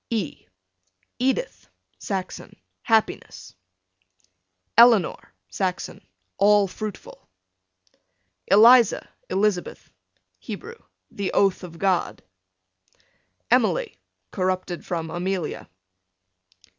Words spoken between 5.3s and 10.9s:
Saxon, all fruitful. Eliza, Elizabeth, Hebrew,